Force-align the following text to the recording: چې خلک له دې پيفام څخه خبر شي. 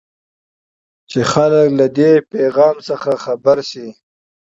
چې 1.09 1.19
خلک 1.31 1.67
له 1.79 1.85
دې 1.97 2.11
پيفام 2.31 2.75
څخه 2.87 3.11
خبر 3.23 3.57
شي. 3.69 3.87